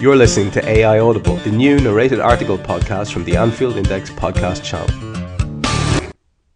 You're 0.00 0.14
listening 0.14 0.52
to 0.52 0.64
AI 0.64 1.00
Audible, 1.00 1.38
the 1.38 1.50
new 1.50 1.80
narrated 1.80 2.20
article 2.20 2.56
podcast 2.56 3.12
from 3.12 3.24
the 3.24 3.36
Anfield 3.36 3.76
Index 3.76 4.10
podcast 4.10 4.62
channel. 4.62 4.86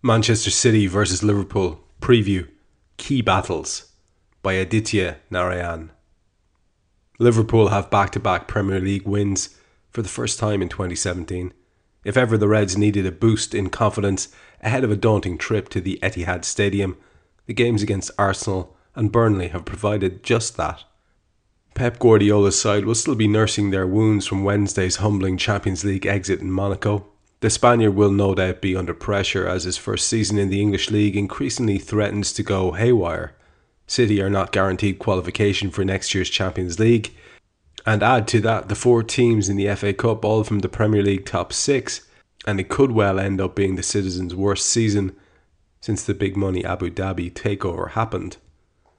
Manchester 0.00 0.52
City 0.52 0.86
versus 0.86 1.24
Liverpool 1.24 1.80
preview 2.00 2.48
Key 2.98 3.20
Battles 3.20 3.94
by 4.42 4.52
Aditya 4.52 5.16
Narayan. 5.28 5.90
Liverpool 7.18 7.70
have 7.70 7.90
back 7.90 8.10
to 8.10 8.20
back 8.20 8.46
Premier 8.46 8.78
League 8.78 9.08
wins 9.08 9.58
for 9.90 10.02
the 10.02 10.08
first 10.08 10.38
time 10.38 10.62
in 10.62 10.68
2017. 10.68 11.52
If 12.04 12.16
ever 12.16 12.38
the 12.38 12.46
Reds 12.46 12.76
needed 12.76 13.06
a 13.06 13.10
boost 13.10 13.56
in 13.56 13.70
confidence 13.70 14.28
ahead 14.60 14.84
of 14.84 14.92
a 14.92 14.96
daunting 14.96 15.36
trip 15.36 15.68
to 15.70 15.80
the 15.80 15.98
Etihad 16.00 16.44
Stadium, 16.44 16.96
the 17.46 17.54
games 17.54 17.82
against 17.82 18.12
Arsenal 18.16 18.76
and 18.94 19.10
Burnley 19.10 19.48
have 19.48 19.64
provided 19.64 20.22
just 20.22 20.56
that. 20.58 20.84
Pep 21.74 21.98
Guardiola's 21.98 22.60
side 22.60 22.84
will 22.84 22.94
still 22.94 23.14
be 23.14 23.26
nursing 23.26 23.70
their 23.70 23.86
wounds 23.86 24.26
from 24.26 24.44
Wednesday's 24.44 24.96
humbling 24.96 25.38
Champions 25.38 25.84
League 25.84 26.06
exit 26.06 26.40
in 26.40 26.50
Monaco. 26.50 27.06
The 27.40 27.50
Spaniard 27.50 27.94
will 27.94 28.12
no 28.12 28.34
doubt 28.34 28.60
be 28.60 28.76
under 28.76 28.94
pressure 28.94 29.48
as 29.48 29.64
his 29.64 29.78
first 29.78 30.06
season 30.06 30.38
in 30.38 30.48
the 30.48 30.60
English 30.60 30.90
League 30.90 31.16
increasingly 31.16 31.78
threatens 31.78 32.32
to 32.34 32.42
go 32.42 32.72
haywire. 32.72 33.34
City 33.86 34.22
are 34.22 34.30
not 34.30 34.52
guaranteed 34.52 34.98
qualification 34.98 35.70
for 35.70 35.84
next 35.84 36.14
year's 36.14 36.30
Champions 36.30 36.78
League. 36.78 37.12
And 37.84 38.02
add 38.02 38.28
to 38.28 38.40
that 38.42 38.68
the 38.68 38.74
four 38.74 39.02
teams 39.02 39.48
in 39.48 39.56
the 39.56 39.74
FA 39.74 39.92
Cup, 39.92 40.24
all 40.24 40.44
from 40.44 40.60
the 40.60 40.68
Premier 40.68 41.02
League 41.02 41.26
top 41.26 41.52
six, 41.52 42.06
and 42.46 42.60
it 42.60 42.68
could 42.68 42.92
well 42.92 43.18
end 43.18 43.40
up 43.40 43.56
being 43.56 43.74
the 43.74 43.82
Citizens' 43.82 44.34
worst 44.34 44.66
season 44.66 45.16
since 45.80 46.04
the 46.04 46.14
big 46.14 46.36
money 46.36 46.64
Abu 46.64 46.90
Dhabi 46.90 47.32
takeover 47.32 47.90
happened. 47.90 48.36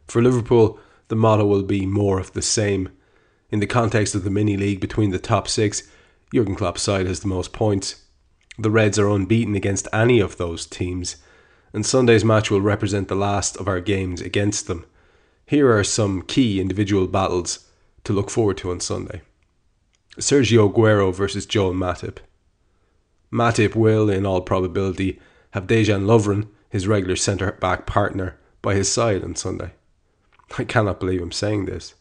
For 0.07 0.21
Liverpool, 0.21 0.79
the 1.13 1.19
motto 1.19 1.45
will 1.45 1.61
be 1.61 1.85
more 1.85 2.19
of 2.19 2.33
the 2.33 2.41
same. 2.41 2.89
In 3.51 3.59
the 3.59 3.67
context 3.67 4.15
of 4.15 4.23
the 4.23 4.31
mini 4.31 4.57
league 4.57 4.79
between 4.79 5.11
the 5.11 5.19
top 5.19 5.47
six, 5.47 5.83
Jurgen 6.33 6.55
Klopp's 6.55 6.81
side 6.81 7.05
has 7.05 7.19
the 7.19 7.27
most 7.27 7.53
points. 7.53 8.05
The 8.57 8.71
Reds 8.71 8.97
are 8.97 9.07
unbeaten 9.07 9.53
against 9.53 9.87
any 9.93 10.19
of 10.19 10.37
those 10.37 10.65
teams, 10.65 11.17
and 11.71 11.85
Sunday's 11.85 12.25
match 12.25 12.49
will 12.49 12.61
represent 12.61 13.09
the 13.09 13.15
last 13.15 13.57
of 13.57 13.67
our 13.67 13.79
games 13.79 14.21
against 14.21 14.65
them. 14.65 14.87
Here 15.45 15.71
are 15.71 15.83
some 15.83 16.23
key 16.23 16.59
individual 16.59 17.05
battles 17.05 17.69
to 18.05 18.13
look 18.13 18.31
forward 18.31 18.57
to 18.57 18.71
on 18.71 18.79
Sunday. 18.79 19.21
Sergio 20.17 20.73
Aguero 20.73 21.13
versus 21.13 21.45
Joel 21.45 21.75
Matip. 21.75 22.17
Matip 23.31 23.75
will, 23.75 24.09
in 24.09 24.25
all 24.25 24.41
probability, 24.41 25.19
have 25.51 25.67
Dejan 25.67 26.05
Lovren, 26.05 26.47
his 26.69 26.87
regular 26.87 27.15
centre 27.15 27.51
back 27.51 27.85
partner, 27.85 28.39
by 28.63 28.73
his 28.73 28.91
side 28.91 29.23
on 29.23 29.35
Sunday. 29.35 29.73
I 30.57 30.63
cannot 30.63 30.99
believe 30.99 31.21
I'm 31.21 31.31
saying 31.31 31.65
this. 31.65 31.95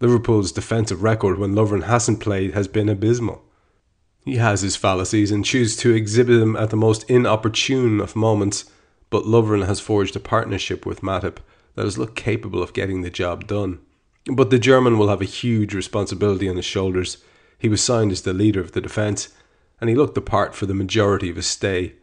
Liverpool's 0.00 0.52
defensive 0.52 1.02
record 1.02 1.38
when 1.38 1.54
Lovren 1.54 1.84
hasn't 1.84 2.20
played 2.20 2.52
has 2.54 2.68
been 2.68 2.88
abysmal. 2.88 3.42
He 4.24 4.36
has 4.36 4.62
his 4.62 4.76
fallacies 4.76 5.30
and 5.30 5.44
chooses 5.44 5.76
to 5.78 5.94
exhibit 5.94 6.40
them 6.40 6.56
at 6.56 6.70
the 6.70 6.76
most 6.76 7.08
inopportune 7.10 8.00
of 8.00 8.16
moments, 8.16 8.64
but 9.10 9.24
Lovren 9.24 9.66
has 9.66 9.80
forged 9.80 10.16
a 10.16 10.20
partnership 10.20 10.86
with 10.86 11.02
Matip 11.02 11.38
that 11.74 11.84
has 11.84 11.98
looked 11.98 12.16
capable 12.16 12.62
of 12.62 12.72
getting 12.72 13.02
the 13.02 13.10
job 13.10 13.46
done. 13.46 13.80
But 14.26 14.50
the 14.50 14.58
German 14.58 14.98
will 14.98 15.08
have 15.08 15.20
a 15.20 15.26
huge 15.26 15.74
responsibility 15.74 16.48
on 16.48 16.56
his 16.56 16.64
shoulders. 16.64 17.18
He 17.58 17.68
was 17.68 17.82
signed 17.82 18.12
as 18.12 18.22
the 18.22 18.32
leader 18.32 18.60
of 18.60 18.72
the 18.72 18.80
defence, 18.80 19.28
and 19.80 19.90
he 19.90 19.96
looked 19.96 20.14
the 20.14 20.22
part 20.22 20.54
for 20.54 20.66
the 20.66 20.74
majority 20.74 21.28
of 21.28 21.36
his 21.36 21.46
stay. 21.46 21.94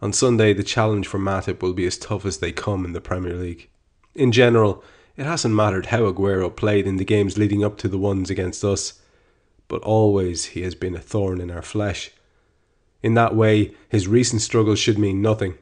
On 0.00 0.12
Sunday, 0.12 0.52
the 0.52 0.64
challenge 0.64 1.06
for 1.06 1.18
Matip 1.18 1.62
will 1.62 1.74
be 1.74 1.86
as 1.86 1.96
tough 1.96 2.26
as 2.26 2.38
they 2.38 2.50
come 2.50 2.84
in 2.84 2.92
the 2.92 3.00
Premier 3.00 3.34
League. 3.34 3.68
In 4.16 4.32
general, 4.32 4.82
it 5.16 5.26
hasn't 5.26 5.54
mattered 5.54 5.86
how 5.86 6.00
Aguero 6.00 6.54
played 6.54 6.86
in 6.86 6.96
the 6.96 7.04
games 7.04 7.36
leading 7.36 7.64
up 7.64 7.76
to 7.78 7.88
the 7.88 7.98
ones 7.98 8.30
against 8.30 8.64
us, 8.64 9.00
but 9.68 9.82
always 9.82 10.46
he 10.46 10.62
has 10.62 10.74
been 10.74 10.94
a 10.94 11.00
thorn 11.00 11.40
in 11.40 11.50
our 11.50 11.62
flesh. 11.62 12.10
In 13.02 13.14
that 13.14 13.34
way, 13.34 13.74
his 13.88 14.08
recent 14.08 14.42
struggles 14.42 14.78
should 14.78 14.98
mean 14.98 15.20
nothing. 15.20 15.54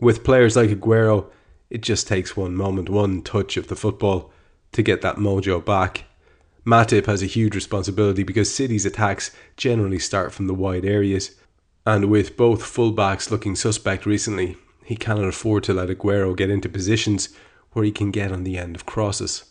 With 0.00 0.24
players 0.24 0.56
like 0.56 0.70
Aguero, 0.70 1.26
it 1.68 1.82
just 1.82 2.08
takes 2.08 2.36
one 2.36 2.56
moment, 2.56 2.88
one 2.88 3.22
touch 3.22 3.56
of 3.56 3.68
the 3.68 3.76
football 3.76 4.32
to 4.72 4.82
get 4.82 5.02
that 5.02 5.16
mojo 5.16 5.64
back. 5.64 6.04
Matip 6.66 7.06
has 7.06 7.22
a 7.22 7.26
huge 7.26 7.54
responsibility 7.54 8.22
because 8.22 8.52
City's 8.52 8.86
attacks 8.86 9.30
generally 9.56 9.98
start 9.98 10.32
from 10.32 10.46
the 10.46 10.54
wide 10.54 10.84
areas, 10.84 11.36
and 11.86 12.10
with 12.10 12.36
both 12.36 12.62
fullbacks 12.62 13.30
looking 13.30 13.56
suspect 13.56 14.06
recently, 14.06 14.56
he 14.84 14.96
cannot 14.96 15.24
afford 15.24 15.64
to 15.64 15.74
let 15.74 15.88
Aguero 15.88 16.36
get 16.36 16.50
into 16.50 16.68
positions 16.68 17.30
where 17.72 17.84
he 17.84 17.92
can 17.92 18.10
get 18.10 18.32
on 18.32 18.44
the 18.44 18.58
end 18.58 18.74
of 18.74 18.86
crosses. 18.86 19.44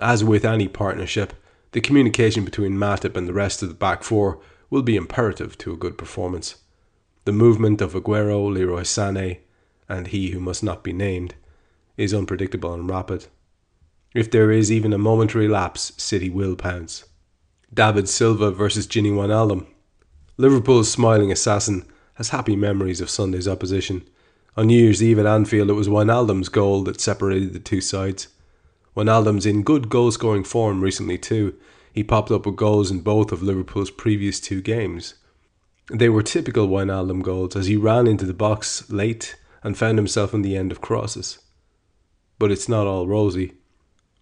As 0.00 0.24
with 0.24 0.44
any 0.44 0.68
partnership, 0.68 1.34
the 1.72 1.80
communication 1.80 2.44
between 2.44 2.72
Matip 2.72 3.16
and 3.16 3.28
the 3.28 3.32
rest 3.32 3.62
of 3.62 3.68
the 3.68 3.74
back 3.74 4.02
four 4.02 4.40
will 4.70 4.82
be 4.82 4.96
imperative 4.96 5.58
to 5.58 5.72
a 5.72 5.76
good 5.76 5.98
performance. 5.98 6.56
The 7.24 7.32
movement 7.32 7.80
of 7.80 7.92
Aguero, 7.92 8.52
Leroy 8.52 8.82
Sané, 8.82 9.38
and 9.88 10.06
he 10.08 10.30
who 10.30 10.40
must 10.40 10.62
not 10.62 10.82
be 10.82 10.92
named 10.92 11.34
is 11.96 12.14
unpredictable 12.14 12.72
and 12.72 12.88
rapid. 12.88 13.26
If 14.14 14.30
there 14.30 14.50
is 14.50 14.72
even 14.72 14.92
a 14.92 14.98
momentary 14.98 15.48
lapse, 15.48 15.92
City 15.96 16.30
will 16.30 16.56
pounce. 16.56 17.04
David 17.72 18.08
Silva 18.08 18.50
versus 18.50 18.86
Gini 18.86 19.12
Wijnaldum. 19.12 19.66
Liverpool's 20.36 20.90
smiling 20.90 21.30
assassin 21.30 21.84
has 22.14 22.30
happy 22.30 22.56
memories 22.56 23.00
of 23.00 23.10
Sunday's 23.10 23.46
opposition 23.46 24.08
on 24.56 24.66
New 24.66 24.82
Year's 24.82 25.02
Eve 25.02 25.18
at 25.18 25.26
Anfield, 25.26 25.70
it 25.70 25.74
was 25.74 25.88
Wijnaldum's 25.88 26.48
goal 26.48 26.82
that 26.84 27.00
separated 27.00 27.52
the 27.52 27.60
two 27.60 27.80
sides. 27.80 28.28
Wijnaldum's 28.96 29.46
in 29.46 29.62
good 29.62 29.88
goal 29.88 30.10
scoring 30.10 30.44
form 30.44 30.80
recently 30.80 31.18
too. 31.18 31.54
He 31.92 32.02
popped 32.04 32.30
up 32.30 32.46
with 32.46 32.56
goals 32.56 32.90
in 32.90 33.00
both 33.00 33.32
of 33.32 33.42
Liverpool's 33.42 33.90
previous 33.90 34.40
two 34.40 34.60
games. 34.60 35.14
They 35.92 36.08
were 36.08 36.22
typical 36.22 36.68
Wijnaldum 36.68 37.22
goals 37.22 37.56
as 37.56 37.66
he 37.66 37.76
ran 37.76 38.06
into 38.06 38.24
the 38.24 38.34
box 38.34 38.90
late 38.90 39.36
and 39.62 39.76
found 39.76 39.98
himself 39.98 40.34
on 40.34 40.42
the 40.42 40.56
end 40.56 40.72
of 40.72 40.80
crosses. 40.80 41.38
But 42.38 42.50
it's 42.50 42.68
not 42.68 42.86
all 42.86 43.06
rosy. 43.06 43.54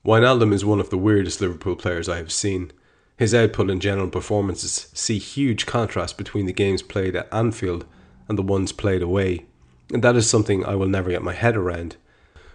Wijnaldum 0.05 0.53
is 0.53 0.65
one 0.65 0.81
of 0.81 0.91
the 0.91 0.99
weirdest 0.99 1.41
Liverpool 1.41 1.77
players 1.77 2.09
I 2.09 2.17
have 2.17 2.33
seen. 2.33 2.73
His 3.17 3.35
output 3.35 3.71
and 3.71 3.83
general 3.83 4.09
performances 4.09 4.89
see 4.95 5.19
huge 5.19 5.67
contrast 5.67 6.17
between 6.17 6.47
the 6.47 6.53
games 6.53 6.83
played 6.83 7.17
at 7.17 7.33
Anfield 7.33 7.85
and 8.29 8.39
the 8.39 8.43
ones 8.43 8.73
played 8.73 9.03
away. 9.03 9.47
And 9.93 10.03
that 10.03 10.17
is 10.17 10.29
something 10.29 10.65
I 10.65 10.75
will 10.75 10.89
never 10.89 11.11
get 11.11 11.23
my 11.23 11.33
head 11.33 11.57
around. 11.57 11.97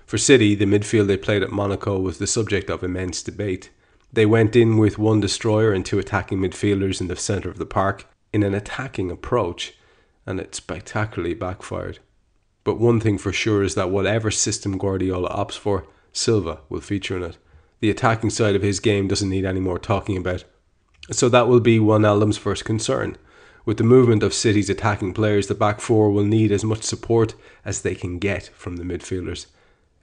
For 0.06 0.18
City, 0.18 0.54
the 0.56 0.66
midfield 0.66 1.08
they 1.08 1.18
played 1.18 1.44
at 1.44 1.52
Monaco 1.52 2.00
was 2.00 2.18
the 2.18 2.28
subject 2.28 2.70
of 2.70 2.84
immense 2.84 3.24
debate. 3.24 3.70
They 4.12 4.26
went 4.26 4.56
in 4.56 4.78
with 4.78 5.00
one 5.00 5.20
destroyer 5.20 5.74
and 5.74 5.86
two 5.86 5.98
attacking 5.98 6.40
midfielders 6.40 7.02
in 7.02 7.08
the 7.08 7.16
centre 7.16 7.50
of 7.50 7.58
the 7.58 7.66
park 7.66 8.06
in 8.32 8.44
an 8.44 8.54
attacking 8.54 9.10
approach, 9.10 9.74
and 10.26 10.40
it 10.40 10.54
spectacularly 10.54 11.34
backfired. 11.34 12.00
But 12.64 12.80
one 12.80 13.00
thing 13.00 13.18
for 13.18 13.34
sure 13.34 13.64
is 13.64 13.76
that 13.76 13.90
whatever 13.90 14.32
system 14.32 14.78
Guardiola 14.78 15.30
opts 15.30 15.58
for, 15.58 15.86
Silva 16.12 16.60
will 16.70 16.82
feature 16.82 17.18
in 17.18 17.24
it. 17.24 17.38
The 17.80 17.90
attacking 17.90 18.30
side 18.30 18.56
of 18.56 18.62
his 18.62 18.80
game 18.80 19.08
doesn't 19.08 19.30
need 19.30 19.46
any 19.46 19.60
more 19.60 19.80
talking 19.80 20.16
about. 20.16 20.44
So 21.12 21.28
that 21.30 21.48
will 21.48 21.60
be 21.60 21.80
Wijnaldum's 21.80 22.38
first 22.38 22.64
concern. 22.64 23.18
With 23.66 23.78
the 23.78 23.84
movement 23.86 24.24
of 24.24 24.34
City's 24.34 24.70
attacking 24.70 25.14
players, 25.14 25.48
the 25.48 25.56
back 25.56 25.80
four 25.80 26.12
will 26.12 26.26
need 26.26 26.52
as 26.52 26.66
much 26.66 26.84
support 26.84 27.34
as 27.64 27.82
they 27.82 27.96
can 27.96 28.20
get 28.20 28.48
from 28.54 28.76
the 28.76 28.84
midfielders. 28.84 29.46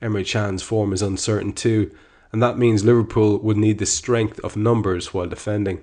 Emre 0.00 0.26
Can's 0.26 0.62
form 0.62 0.94
is 0.94 1.02
uncertain 1.02 1.52
too, 1.52 1.90
and 2.32 2.42
that 2.42 2.56
means 2.56 2.84
Liverpool 2.84 3.38
would 3.38 3.58
need 3.58 3.78
the 3.78 3.84
strength 3.84 4.40
of 4.40 4.56
numbers 4.56 5.12
while 5.12 5.26
defending. 5.26 5.82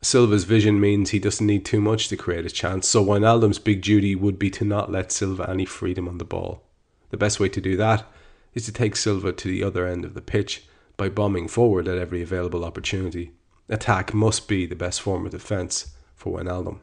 Silva's 0.00 0.44
vision 0.44 0.80
means 0.80 1.10
he 1.10 1.18
doesn't 1.18 1.46
need 1.46 1.66
too 1.66 1.80
much 1.80 2.08
to 2.08 2.16
create 2.16 2.46
a 2.46 2.50
chance, 2.50 2.88
so 2.88 3.04
Wijnaldum's 3.04 3.58
big 3.58 3.82
duty 3.82 4.14
would 4.14 4.38
be 4.38 4.48
to 4.52 4.64
not 4.64 4.90
let 4.90 5.12
Silva 5.12 5.46
any 5.50 5.66
freedom 5.66 6.08
on 6.08 6.16
the 6.16 6.24
ball. 6.24 6.62
The 7.10 7.18
best 7.18 7.38
way 7.38 7.50
to 7.50 7.60
do 7.60 7.76
that 7.76 8.10
is 8.54 8.64
to 8.64 8.72
take 8.72 8.96
Silva 8.96 9.32
to 9.32 9.48
the 9.48 9.62
other 9.62 9.86
end 9.86 10.06
of 10.06 10.14
the 10.14 10.22
pitch 10.22 10.64
by 10.96 11.10
bombing 11.10 11.48
forward 11.48 11.86
at 11.86 11.98
every 11.98 12.22
available 12.22 12.64
opportunity. 12.64 13.32
Attack 13.68 14.14
must 14.14 14.48
be 14.48 14.64
the 14.64 14.74
best 14.74 15.02
form 15.02 15.26
of 15.26 15.32
defence 15.32 15.92
for 16.14 16.38
Wijnaldum. 16.38 16.80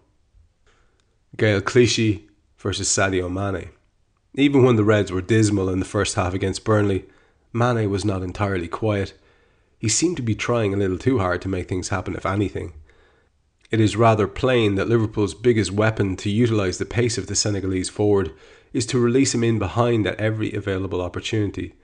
Gael 1.38 1.62
Clichy 1.62 2.28
versus 2.58 2.90
Sadio 2.90 3.32
Mane. 3.32 3.70
Even 4.34 4.64
when 4.64 4.76
the 4.76 4.84
Reds 4.84 5.12
were 5.12 5.22
dismal 5.22 5.70
in 5.70 5.78
the 5.78 5.86
first 5.86 6.16
half 6.16 6.34
against 6.34 6.64
Burnley, 6.64 7.06
Mane 7.54 7.90
was 7.92 8.04
not 8.04 8.24
entirely 8.24 8.68
quiet. 8.68 9.14
He 9.78 9.88
seemed 9.88 10.18
to 10.18 10.24
be 10.24 10.34
trying 10.34 10.74
a 10.74 10.78
little 10.78 10.98
too 10.98 11.20
hard 11.20 11.44
to 11.44 11.48
make 11.48 11.68
things 11.68 11.90
happen, 11.90 12.16
if 12.16 12.26
anything. 12.26 12.74
It 13.70 13.80
is 13.80 13.96
rather 13.96 14.28
plain 14.28 14.76
that 14.76 14.90
Liverpool's 14.90 15.36
biggest 15.36 15.72
weapon 15.72 16.16
to 16.18 16.30
utilise 16.32 16.80
the 16.80 16.86
pace 16.86 17.20
of 17.20 17.28
the 17.28 17.36
Senegalese 17.36 17.90
forward 17.90 18.32
is 18.74 18.88
to 18.88 19.00
release 19.00 19.36
him 19.36 19.44
in 19.44 19.60
behind 19.60 20.08
at 20.08 20.20
every 20.20 20.54
available 20.54 21.02
opportunity. 21.02 21.76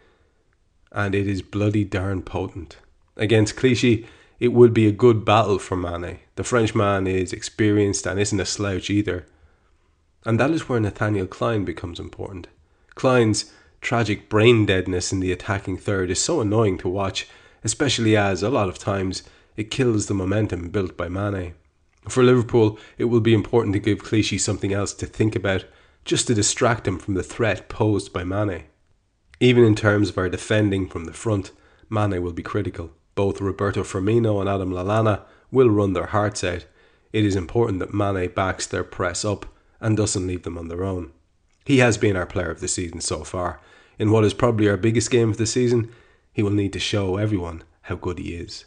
And 0.92 1.14
it 1.14 1.28
is 1.28 1.44
bloody 1.44 1.84
darn 1.84 2.24
potent. 2.24 2.78
Against 3.18 3.56
Clichy, 3.56 4.08
it 4.40 4.48
would 4.48 4.74
be 4.74 4.88
a 4.88 4.92
good 4.92 5.24
battle 5.24 5.60
for 5.60 5.76
Mane. 5.76 6.20
The 6.38 6.44
Frenchman 6.44 7.06
is 7.06 7.32
experienced 7.32 8.08
and 8.08 8.20
isn't 8.20 8.40
a 8.40 8.46
slouch 8.46 8.90
either. 8.90 9.28
And 10.26 10.40
that 10.40 10.52
is 10.52 10.70
where 10.70 10.80
Nathaniel 10.80 11.28
Clyne 11.28 11.66
becomes 11.66 12.00
important. 12.00 12.48
Clyne's 12.96 13.52
tragic 13.82 14.30
brain 14.30 14.66
deadness 14.66 15.12
in 15.12 15.20
the 15.20 15.32
attacking 15.32 15.78
third 15.78 16.10
is 16.10 16.22
so 16.22 16.40
annoying 16.40 16.78
to 16.80 16.90
watch, 16.90 17.28
especially 17.64 18.16
as, 18.16 18.42
a 18.42 18.50
lot 18.50 18.70
of 18.70 18.80
times, 18.80 19.24
it 19.58 19.70
kills 19.70 20.08
the 20.08 20.14
momentum 20.14 20.70
built 20.70 20.96
by 20.96 21.10
Mane. 21.10 21.54
For 22.08 22.24
Liverpool, 22.24 22.80
it 22.98 23.06
will 23.06 23.20
be 23.20 23.34
important 23.34 23.74
to 23.74 23.80
give 23.80 24.04
Clichy 24.04 24.38
something 24.38 24.74
else 24.74 24.94
to 24.96 25.06
think 25.06 25.36
about, 25.36 25.66
just 26.06 26.28
to 26.28 26.34
distract 26.34 26.88
him 26.88 27.00
from 27.00 27.14
the 27.14 27.24
threat 27.24 27.70
posed 27.70 28.12
by 28.12 28.24
Mane. 28.24 28.64
Even 29.40 29.64
in 29.64 29.76
terms 29.76 30.10
of 30.10 30.18
our 30.18 30.30
defending 30.30 30.88
from 30.88 31.06
the 31.06 31.14
front, 31.14 31.52
Mane 31.90 32.22
will 32.22 32.34
be 32.34 32.44
critical. 32.44 32.92
Both 33.16 33.42
Roberto 33.42 33.84
Firmino 33.84 34.40
and 34.40 34.50
Adam 34.50 34.72
Lallana 34.72 35.22
will 35.52 35.70
run 35.70 35.94
their 35.94 36.08
hearts 36.08 36.44
out. 36.44 36.66
It 37.12 37.24
is 37.24 37.36
important 37.36 37.80
that 37.80 37.94
Mane 37.94 38.30
backs 38.34 38.66
their 38.66 38.84
press 38.84 39.24
up 39.24 39.46
and 39.84 39.96
doesn't 39.96 40.26
leave 40.26 40.42
them 40.42 40.58
on 40.58 40.70
their 40.70 40.84
own. 40.84 41.12
He 41.66 41.78
has 41.78 42.00
been 42.00 42.16
our 42.16 42.26
player 42.26 42.50
of 42.50 42.60
the 42.60 42.68
season 42.68 43.02
so 43.02 43.24
far. 43.24 43.60
In 44.00 44.10
what 44.10 44.24
is 44.24 44.34
probably 44.34 44.68
our 44.68 44.78
biggest 44.78 45.12
game 45.12 45.30
of 45.30 45.38
the 45.38 45.46
season, 45.46 45.92
he 46.32 46.42
will 46.42 46.50
need 46.50 46.74
to 46.74 46.80
show 46.80 47.18
everyone 47.18 47.64
how 47.84 47.96
good 47.96 48.18
he 48.18 48.34
is 48.34 48.66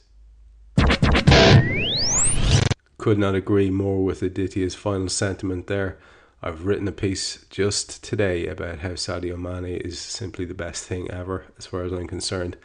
could 3.07 3.19
not 3.21 3.37
agree 3.37 3.71
more 3.71 4.05
with 4.05 4.21
Aditya's 4.21 4.75
final 4.75 5.09
sentiment 5.09 5.69
there. 5.69 5.97
I've 6.43 6.67
written 6.67 6.89
a 6.89 6.93
piece 6.93 7.47
just 7.51 8.03
today 8.03 8.49
about 8.49 8.81
how 8.81 8.95
Sadio 8.95 9.39
Mane 9.39 9.77
is 9.77 10.01
simply 10.01 10.45
the 10.45 10.55
best 10.55 10.87
thing 10.87 11.09
ever, 11.09 11.45
as 11.57 11.67
far 11.67 11.85
as 11.85 11.93
I'm 11.93 12.09
concerned. 12.09 12.57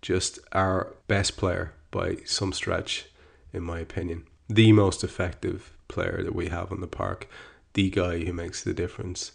Just 0.00 0.38
our 0.52 0.94
best 1.08 1.36
player 1.36 1.72
by 1.90 2.18
some 2.24 2.52
stretch, 2.52 3.06
in 3.52 3.64
my 3.64 3.80
opinion. 3.80 4.28
The 4.48 4.70
most 4.70 5.02
effective 5.02 5.72
player 5.88 6.22
that 6.22 6.36
we 6.36 6.50
have 6.50 6.70
on 6.70 6.80
the 6.80 6.86
park. 6.86 7.28
The 7.74 7.90
guy 7.90 8.24
who 8.24 8.32
makes 8.32 8.62
the 8.62 8.74
difference. 8.74 9.32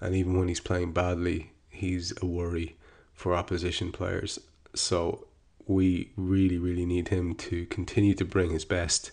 And 0.00 0.14
even 0.14 0.38
when 0.38 0.48
he's 0.48 0.60
playing 0.60 0.92
badly, 0.92 1.52
he's 1.68 2.12
a 2.22 2.26
worry 2.26 2.76
for 3.12 3.34
opposition 3.34 3.92
players. 3.92 4.38
So 4.74 5.26
we 5.66 6.12
really, 6.16 6.58
really 6.58 6.86
need 6.86 7.08
him 7.08 7.34
to 7.34 7.66
continue 7.66 8.14
to 8.14 8.24
bring 8.24 8.50
his 8.50 8.64
best 8.64 9.10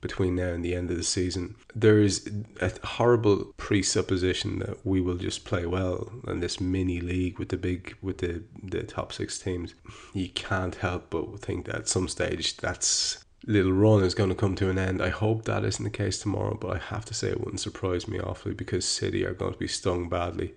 between 0.00 0.36
now 0.36 0.48
and 0.48 0.64
the 0.64 0.74
end 0.74 0.90
of 0.90 0.96
the 0.96 1.02
season. 1.02 1.54
There 1.74 1.98
is 1.98 2.30
a 2.60 2.70
horrible 2.86 3.52
presupposition 3.56 4.58
that 4.60 4.84
we 4.84 5.00
will 5.00 5.16
just 5.16 5.44
play 5.44 5.66
well 5.66 6.12
in 6.26 6.40
this 6.40 6.60
mini 6.60 7.00
league 7.00 7.38
with 7.38 7.48
the 7.48 7.56
big 7.56 7.96
with 8.02 8.18
the 8.18 8.42
the 8.62 8.82
top 8.82 9.12
six 9.12 9.38
teams. 9.38 9.74
You 10.12 10.28
can't 10.28 10.74
help 10.76 11.10
but 11.10 11.40
think 11.40 11.66
that 11.66 11.74
at 11.76 11.88
some 11.88 12.08
stage 12.08 12.56
that's 12.58 13.24
little 13.46 13.72
run 13.72 14.02
is 14.02 14.14
going 14.14 14.28
to 14.28 14.34
come 14.34 14.56
to 14.56 14.68
an 14.68 14.78
end. 14.78 15.00
I 15.00 15.08
hope 15.08 15.44
that 15.44 15.64
isn't 15.64 15.84
the 15.84 15.90
case 15.90 16.18
tomorrow, 16.18 16.56
but 16.60 16.76
I 16.76 16.78
have 16.78 17.04
to 17.06 17.14
say 17.14 17.28
it 17.28 17.40
wouldn't 17.40 17.60
surprise 17.60 18.08
me 18.08 18.18
awfully 18.18 18.54
because 18.54 18.84
City 18.84 19.24
are 19.24 19.34
going 19.34 19.52
to 19.52 19.58
be 19.58 19.68
stung 19.68 20.08
badly 20.08 20.54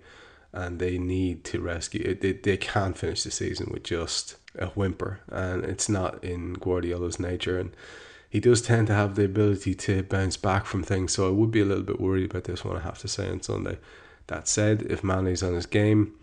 and 0.52 0.78
they 0.78 0.98
need 0.98 1.44
to 1.44 1.60
rescue 1.60 2.02
it. 2.04 2.20
They, 2.20 2.32
they 2.32 2.56
can't 2.56 2.98
finish 2.98 3.22
the 3.22 3.30
season 3.30 3.70
with 3.72 3.84
just 3.84 4.36
a 4.58 4.66
whimper, 4.66 5.20
and 5.28 5.64
it's 5.64 5.88
not 5.88 6.22
in 6.24 6.54
Guardiola's 6.54 7.20
nature. 7.20 7.58
And 7.58 7.70
he 8.28 8.40
does 8.40 8.60
tend 8.60 8.88
to 8.88 8.94
have 8.94 9.14
the 9.14 9.24
ability 9.24 9.74
to 9.74 10.02
bounce 10.02 10.36
back 10.36 10.66
from 10.66 10.82
things. 10.82 11.12
So 11.12 11.28
I 11.28 11.30
would 11.30 11.52
be 11.52 11.60
a 11.60 11.64
little 11.64 11.84
bit 11.84 12.00
worried 12.00 12.30
about 12.30 12.44
this 12.44 12.64
one, 12.64 12.76
I 12.76 12.80
have 12.80 12.98
to 12.98 13.08
say, 13.08 13.28
on 13.28 13.42
Sunday. 13.42 13.78
That 14.26 14.48
said, 14.48 14.82
if 14.82 15.04
Mane's 15.04 15.42
on 15.42 15.54
his 15.54 15.66
game 15.66 16.14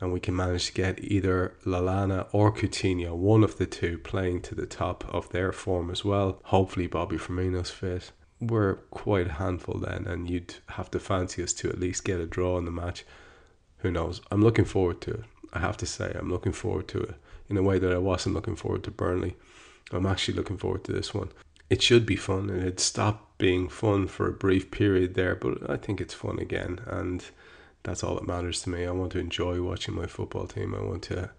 and 0.00 0.12
we 0.12 0.20
can 0.20 0.36
manage 0.36 0.66
to 0.66 0.72
get 0.72 1.02
either 1.02 1.54
Lallana 1.64 2.28
or 2.32 2.52
Coutinho, 2.52 3.14
one 3.14 3.42
of 3.42 3.58
the 3.58 3.66
two, 3.66 3.98
playing 3.98 4.42
to 4.42 4.54
the 4.54 4.66
top 4.66 5.04
of 5.12 5.30
their 5.30 5.52
form 5.52 5.90
as 5.90 6.04
well, 6.04 6.40
hopefully 6.44 6.86
Bobby 6.86 7.16
Firmino's 7.16 7.70
fit, 7.70 8.12
we're 8.40 8.74
quite 8.90 9.28
a 9.28 9.32
handful 9.34 9.78
then, 9.78 10.06
and 10.06 10.28
you'd 10.28 10.56
have 10.70 10.90
to 10.90 11.00
fancy 11.00 11.42
us 11.42 11.52
to 11.54 11.70
at 11.70 11.80
least 11.80 12.04
get 12.04 12.20
a 12.20 12.26
draw 12.26 12.58
in 12.58 12.66
the 12.66 12.70
match. 12.70 13.04
Who 13.78 13.90
knows? 13.90 14.20
I'm 14.30 14.42
looking 14.42 14.66
forward 14.66 15.00
to 15.02 15.12
it. 15.12 15.24
I 15.52 15.60
have 15.60 15.78
to 15.78 15.86
say, 15.86 16.14
I'm 16.18 16.30
looking 16.30 16.52
forward 16.52 16.88
to 16.88 17.00
it 17.00 17.14
in 17.48 17.56
a 17.56 17.62
way 17.62 17.78
that 17.78 17.92
I 17.92 17.98
wasn't 17.98 18.34
looking 18.34 18.56
forward 18.56 18.84
to 18.84 18.90
Burnley. 18.90 19.36
I'm 19.92 20.04
actually 20.04 20.34
looking 20.34 20.58
forward 20.58 20.84
to 20.84 20.92
this 20.92 21.14
one 21.14 21.30
it 21.68 21.82
should 21.82 22.06
be 22.06 22.16
fun 22.16 22.48
and 22.50 22.62
it 22.62 22.80
stopped 22.80 23.38
being 23.38 23.68
fun 23.68 24.06
for 24.06 24.28
a 24.28 24.32
brief 24.32 24.70
period 24.70 25.14
there 25.14 25.34
but 25.34 25.68
i 25.68 25.76
think 25.76 26.00
it's 26.00 26.14
fun 26.14 26.38
again 26.38 26.80
and 26.86 27.26
that's 27.86 28.02
all 28.02 28.16
that 28.16 28.26
matters 28.26 28.60
to 28.62 28.70
me. 28.70 28.84
I 28.84 28.90
want 28.90 29.12
to 29.12 29.20
enjoy 29.20 29.62
watching 29.62 29.94
my 29.94 30.06
football 30.06 30.46
team. 30.46 30.74
I 30.74 30.82
want 30.82 31.04
to 31.04 31.30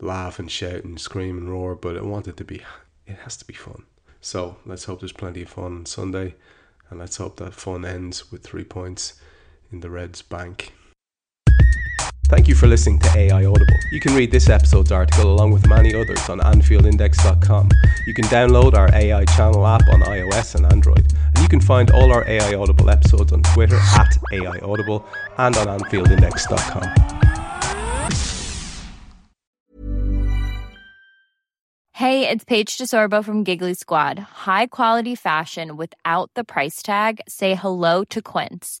laugh 0.00 0.38
and 0.38 0.50
shout 0.50 0.82
and 0.84 1.00
scream 1.00 1.38
and 1.38 1.50
roar 1.50 1.74
but 1.74 1.96
i 1.96 2.02
want 2.02 2.26
it 2.26 2.36
to 2.36 2.44
be 2.44 2.60
it 3.06 3.16
has 3.18 3.36
to 3.36 3.44
be 3.44 3.52
fun. 3.52 3.84
So 4.20 4.56
let's 4.64 4.84
hope 4.84 5.00
there's 5.00 5.12
plenty 5.12 5.42
of 5.42 5.50
fun 5.50 5.76
on 5.76 5.86
sunday 5.86 6.34
and 6.88 6.98
let's 6.98 7.18
hope 7.18 7.36
that 7.36 7.52
fun 7.52 7.84
ends 7.84 8.32
with 8.32 8.42
three 8.42 8.64
points 8.64 9.20
in 9.70 9.80
the 9.80 9.90
reds 9.90 10.22
bank 10.22 10.72
Thank 12.28 12.48
you 12.48 12.54
for 12.54 12.66
listening 12.66 12.98
to 13.00 13.18
AI 13.18 13.44
Audible. 13.44 13.76
You 13.92 14.00
can 14.00 14.14
read 14.14 14.30
this 14.30 14.48
episode's 14.48 14.90
article 14.90 15.30
along 15.30 15.52
with 15.52 15.68
many 15.68 15.94
others 15.94 16.28
on 16.28 16.40
AnfieldIndex.com. 16.40 17.70
You 18.06 18.14
can 18.14 18.24
download 18.24 18.74
our 18.74 18.92
AI 18.94 19.24
channel 19.26 19.66
app 19.66 19.82
on 19.92 20.00
iOS 20.00 20.54
and 20.54 20.64
Android. 20.66 21.12
And 21.34 21.38
you 21.38 21.48
can 21.48 21.60
find 21.60 21.90
all 21.90 22.12
our 22.12 22.26
AI 22.26 22.54
Audible 22.54 22.88
episodes 22.88 23.30
on 23.32 23.42
Twitter 23.42 23.76
at 23.76 24.16
AI 24.32 24.58
Audible 24.62 25.06
and 25.36 25.56
on 25.56 25.78
AnfieldIndex.com. 25.78 27.14
Hey, 31.92 32.28
it's 32.28 32.44
Paige 32.44 32.76
DeSorbo 32.76 33.24
from 33.24 33.44
Giggly 33.44 33.74
Squad. 33.74 34.18
High 34.18 34.66
quality 34.66 35.14
fashion 35.14 35.76
without 35.76 36.30
the 36.34 36.42
price 36.42 36.82
tag? 36.82 37.20
Say 37.28 37.54
hello 37.54 38.02
to 38.04 38.20
Quince. 38.20 38.80